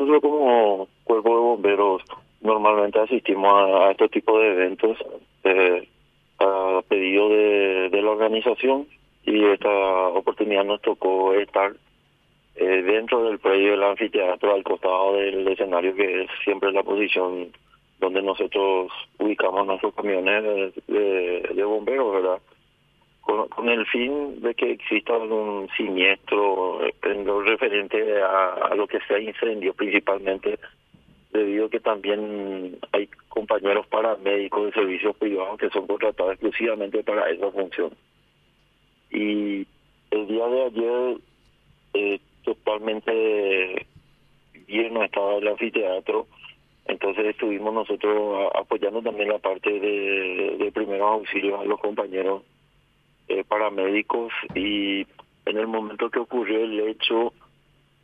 [0.00, 2.02] nosotros como cuerpo de bomberos
[2.40, 4.96] normalmente asistimos a, este tipo de eventos
[5.44, 5.86] eh,
[6.38, 8.86] a pedido de, la organización
[9.26, 9.68] y esta
[10.08, 11.74] oportunidad nos tocó estar
[12.56, 17.50] eh, dentro del predio del anfiteatro al costado del escenario que es siempre la posición
[17.98, 22.38] donde nosotros ubicamos nuestros camiones de, bomberos, ¿verdad?
[23.30, 29.20] Con, el fin de que exista un siniestro en lo referente a, lo que sea
[29.20, 30.58] incendio principalmente
[31.32, 37.30] debido a que también hay compañeros paramédicos de servicios privados que son contratados exclusivamente para
[37.30, 37.92] esa función.
[39.12, 39.64] Y
[40.10, 41.18] el día de ayer,
[41.94, 43.86] eh, totalmente
[44.66, 46.26] lleno estaba el anfiteatro,
[46.86, 52.42] entonces estuvimos nosotros apoyando también la parte de, de primeros auxilios a los compañeros
[53.30, 55.06] eh, paramédicos y
[55.46, 57.32] en el momento que ocurrió el hecho,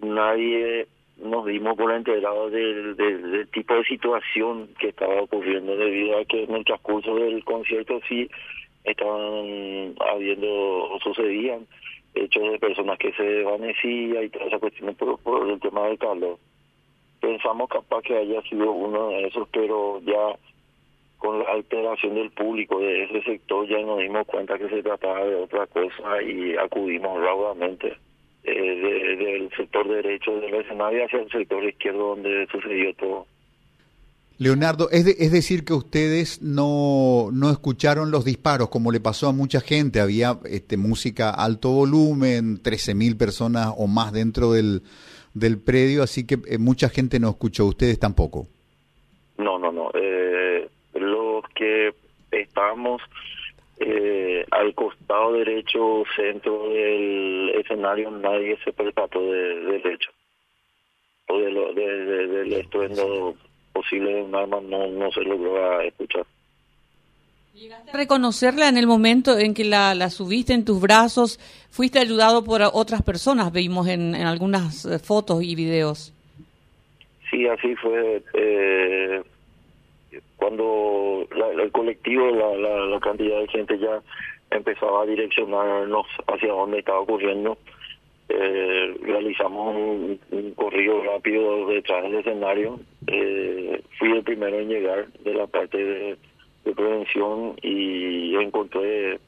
[0.00, 6.24] nadie nos dimos por enterados del, del, tipo de situación que estaba ocurriendo debido a
[6.26, 8.28] que en el transcurso del concierto sí
[8.84, 11.66] estaban habiendo sucedían
[12.14, 15.98] hechos de personas que se desvanecían y todas esas cuestiones por, por el tema del
[15.98, 16.38] calor.
[17.20, 20.36] Pensamos capaz que haya sido uno de esos, pero ya
[21.24, 25.24] con la alteración del público de ese sector ya nos dimos cuenta que se trataba
[25.24, 27.96] de otra cosa y acudimos raudamente
[28.42, 33.26] eh, del sector derecho del escenario hacia el sector izquierdo donde sucedió todo.
[34.36, 39.32] Leonardo, es, es decir que ustedes no, no escucharon los disparos como le pasó a
[39.32, 40.00] mucha gente.
[40.00, 44.82] Había este, música alto volumen, 13.000 personas o más dentro del,
[45.32, 47.64] del predio, así que eh, mucha gente no escuchó.
[47.64, 48.46] ¿Ustedes tampoco?
[49.38, 49.90] No, no, no.
[49.94, 50.23] Eh,
[53.78, 60.10] eh, al costado derecho, centro del escenario, nadie se percató de, del hecho.
[61.28, 63.34] O de lo, de, del estruendo
[63.72, 66.24] posible de un arma no, no se logró escuchar.
[67.54, 71.38] ¿Llegaste a reconocerla en el momento en que la, la subiste en tus brazos?
[71.70, 73.52] ¿Fuiste ayudado por otras personas?
[73.52, 76.12] Vimos en, en algunas eh, fotos y videos.
[77.30, 78.22] Sí, así fue.
[78.34, 79.22] Eh,
[80.44, 81.26] cuando
[81.62, 82.54] el colectivo, la,
[82.86, 84.02] la, cantidad de gente ya
[84.50, 87.56] empezaba a direccionarnos hacia donde estaba ocurriendo,
[88.28, 92.78] eh, realizamos un, corrido rápido detrás del escenario.
[93.06, 96.16] Eh, fui el primero en llegar de la parte de,
[96.74, 99.18] prevención y encontré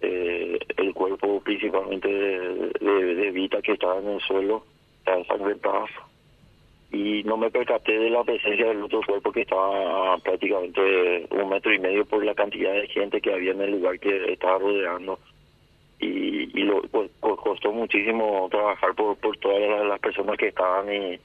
[0.00, 4.64] eh, el cuerpo principalmente de, de, Vita que estaba en el suelo,
[4.98, 5.86] estaba ensangrentado
[6.92, 11.72] y no me percaté de la presencia del otro cuerpo que estaba prácticamente un metro
[11.72, 15.18] y medio por la cantidad de gente que había en el lugar que estaba rodeando
[15.98, 21.18] y, lo pues, costó muchísimo trabajar por, por todas las, personas que estaban y,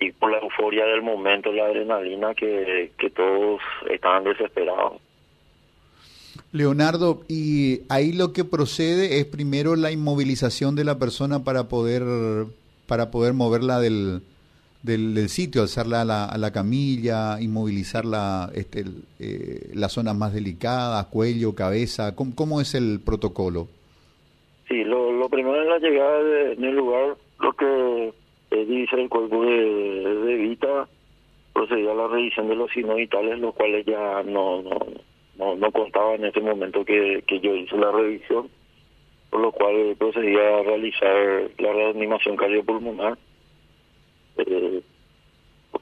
[0.00, 3.60] y por la euforia del momento, la adrenalina que, que todos
[3.90, 5.00] estaban desesperados.
[6.52, 12.02] Leonardo, y ahí lo que procede es primero la inmovilización de la persona para poder
[12.86, 14.22] para poder moverla del,
[14.82, 18.84] del, sitio, alzarla a la, a la camilla, inmovilizar la, este,
[19.18, 22.14] eh, las zonas más delicadas, cuello, cabeza.
[22.14, 23.68] ¿Cómo, ¿Cómo, es el protocolo?
[24.68, 28.12] Sí, lo, lo primero en la llegada de, en el lugar, lo que
[28.50, 30.88] eh, dice el cuerpo de, de Vita,
[31.70, 34.78] a la revisión de los signos vitales, los cuales ya no, no,
[35.36, 38.48] no, no contaba en ese momento que, que yo hice la revisión,
[39.28, 43.18] por lo cual procedía a realizar la reanimación cardiopulmonar
[44.38, 44.82] eh,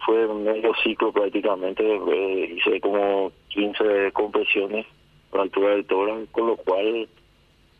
[0.04, 4.86] fue medio ciclo prácticamente, eh, hice como 15 compresiones
[5.32, 7.08] a la altura del tórax, con lo cual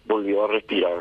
[0.07, 1.01] volvió a respirar.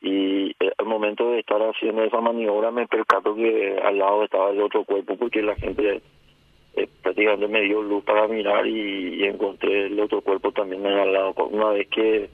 [0.00, 4.50] Y eh, al momento de estar haciendo esa maniobra me percato que al lado estaba
[4.50, 6.00] el otro cuerpo porque la gente
[6.74, 11.34] eh, prácticamente me dio luz para mirar y, encontré el otro cuerpo también al lado.
[11.50, 12.30] Una vez que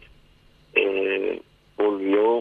[0.75, 1.43] eh,
[1.77, 2.36] volvió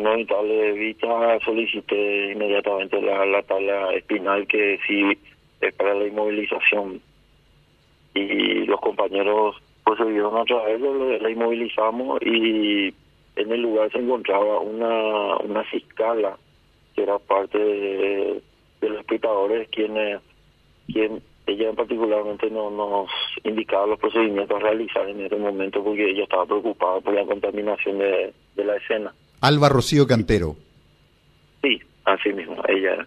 [0.00, 5.18] vitales de Vita solicité inmediatamente la, la tabla espinal que sí
[5.60, 7.00] es para la inmovilización
[8.14, 12.94] y los compañeros procedieron a traerlo, la inmovilizamos y
[13.36, 16.36] en el lugar se encontraba una, una fiscala
[16.94, 18.42] que era parte de,
[18.80, 20.20] los espectadores quienes
[20.86, 23.10] quien ella particularmente no nos
[23.44, 27.98] indicaba los procedimientos a realizar en ese momento porque ella estaba preocupada por la contaminación
[27.98, 28.32] de
[28.64, 29.12] la escena.
[29.40, 30.56] Alba Rocío Cantero.
[31.62, 33.06] Sí, así mismo, ella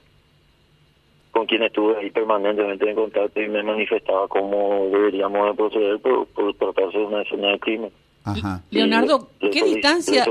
[1.31, 6.53] con quien estuve ahí permanentemente en contacto y me manifestaba cómo deberíamos proceder por, por
[6.55, 7.91] tratarse de una escena de crimen.
[8.71, 10.25] Leonardo, ¿qué distancia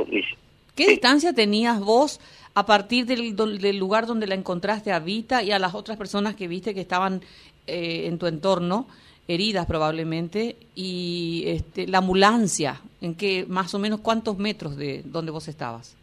[0.74, 2.20] ¿Qué distancia tenías vos
[2.54, 6.36] a partir del, del, lugar donde la encontraste a Vita y a las otras personas
[6.36, 7.20] que viste que estaban
[7.66, 8.86] eh, en tu entorno,
[9.28, 15.30] heridas probablemente, y este, la ambulancia, en qué, más o menos cuántos metros de donde
[15.30, 15.96] vos estabas?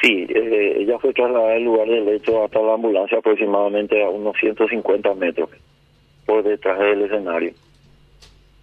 [0.00, 4.34] Sí, eh, ella fue trasladada del lugar del hecho hasta la ambulancia aproximadamente a unos
[4.40, 5.50] 150 metros
[6.24, 7.52] por detrás del escenario.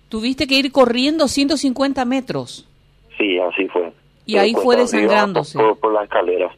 [0.10, 2.68] ¿Tuviste que ir corriendo 150 metros?
[3.18, 3.92] Sí, así fue.
[4.25, 5.60] Y ahí fue desangrándose.
[5.60, 6.50] Por, por la escalera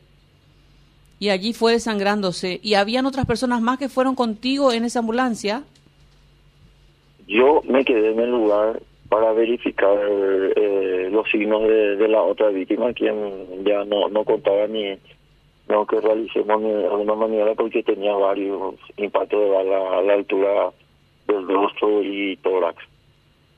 [1.22, 2.60] y allí fue desangrándose.
[2.64, 5.62] ¿Y habían otras personas más que fueron contigo en esa ambulancia?
[7.31, 12.92] Yo me quedé en el lugar para verificar eh, los signos de, la otra víctima,
[12.92, 14.98] quien ya no, no contaba ni
[15.69, 20.72] no que realicemos de alguna manera porque tenía varios impactos de bala a la altura
[21.25, 22.83] del rostro y tórax.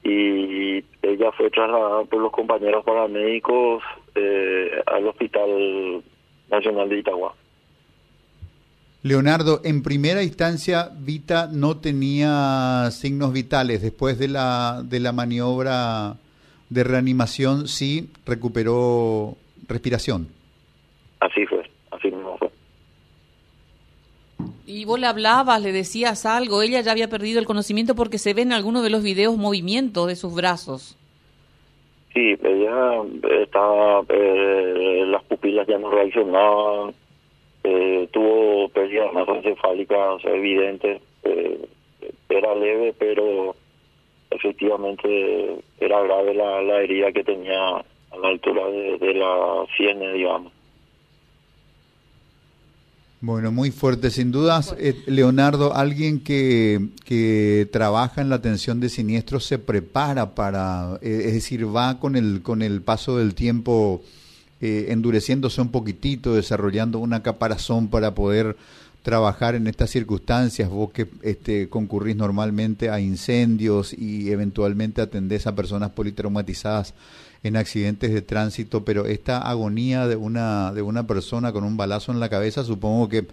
[0.03, 3.81] Y ella fue trasladada por los compañeros paramédicos
[4.13, 6.03] eh, al Hospital
[6.51, 7.33] Nacional de Itagua.
[9.03, 13.81] Leonardo, en primera instancia, Vita no tenía signos vitales.
[13.81, 16.15] Después de la, de la maniobra
[16.69, 19.35] de reanimación, sí recuperó
[19.67, 20.29] respiración.
[21.19, 22.49] Así fue, así mismo fue.
[24.65, 28.33] Y vos le hablabas, le decías algo, ella ya había perdido el conocimiento porque se
[28.33, 30.97] ve en algunos de los videos movimientos de sus brazos.
[32.13, 33.01] Sí, ella
[33.41, 36.93] estaba, eh, las pupilas ya no reaccionaban,
[37.63, 41.65] eh, tuvo pérdida de masa encefálica, o sea, evidente, eh,
[42.29, 43.55] era leve, pero
[44.29, 50.51] efectivamente era grave la, la herida que tenía a la altura de, la sien, digamos.
[53.21, 54.75] Bueno, muy fuerte, sin dudas.
[54.77, 61.33] Eh, Leonardo, alguien que, que trabaja en la atención de siniestros se prepara para, es
[61.33, 64.01] decir, va con el, con el paso del tiempo
[64.65, 68.55] eh, endureciéndose un poquitito, desarrollando una caparazón para poder
[69.01, 75.55] trabajar en estas circunstancias, vos que este, concurrís normalmente a incendios y eventualmente atendés a
[75.57, 76.93] personas politraumatizadas
[77.43, 82.13] en accidentes de tránsito, pero esta agonía de una, de una persona con un balazo
[82.13, 83.25] en la cabeza supongo que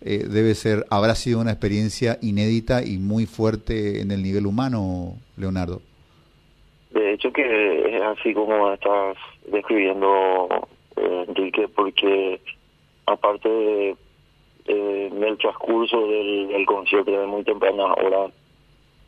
[0.00, 5.16] eh, debe ser, habrá sido una experiencia inédita y muy fuerte en el nivel humano,
[5.36, 5.82] Leonardo.
[6.94, 9.18] De hecho que es así como estás
[9.52, 10.48] describiendo
[11.00, 12.40] eh, Enrique, porque
[13.06, 13.96] aparte de,
[14.66, 18.30] en el transcurso del, concierto de muy temprana hora,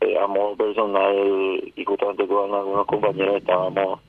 [0.01, 3.99] eh, a modo personal y justamente con algunos compañeros estábamos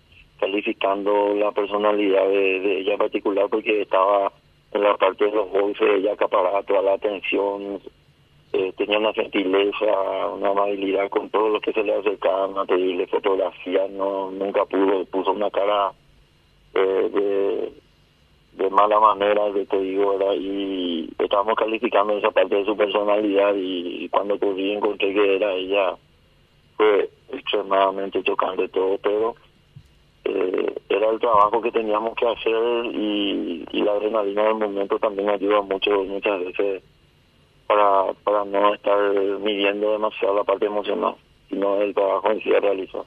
[0.40, 4.32] calificando la personalidad de, ella en particular porque estaba
[4.72, 7.78] en la parte de los golpes, ella acaparaba toda la atención,
[8.54, 13.06] eh, tenía una gentileza, una amabilidad con todos los que se le acercaban a pedirle
[13.06, 15.92] fotografía, no nunca pudo, puso una cara
[16.80, 17.72] de,
[18.52, 20.34] de mala manera, de te digo, ¿verdad?
[20.34, 25.96] y estábamos calificando esa parte de su personalidad y, cuando ocurrí encontré que era ella,
[26.76, 29.34] fue extremadamente chocante todo, pero
[30.24, 35.30] eh, era el trabajo que teníamos que hacer y, y la adrenalina del momento también
[35.30, 36.82] ayuda mucho muchas veces
[37.66, 38.98] para, para no estar
[39.40, 41.14] midiendo demasiado la parte emocional,
[41.48, 43.06] sino el trabajo en sí realizado.